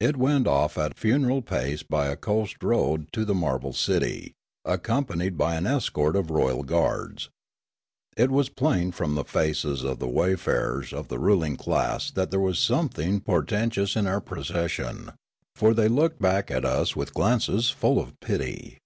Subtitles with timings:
[0.00, 4.34] It went off at funereal pace by a coast road to the marble city,
[4.66, 7.30] ac companied bj' an escort of royal guards.
[8.14, 12.38] It was plain from the faces of the wayfarers of the ruling class that there
[12.38, 15.12] was something portentous in our procession,
[15.56, 18.76] for they looked back at us with glances full of pit}